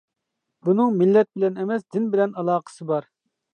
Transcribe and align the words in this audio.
بۇنىڭ 0.69 0.95
مىللەت 1.01 1.29
بىلەن 1.35 1.61
ئەمەس، 1.65 1.85
دىن 1.97 2.09
بىلەن 2.17 2.35
ئالاقىسى 2.43 2.91
بار. 2.95 3.11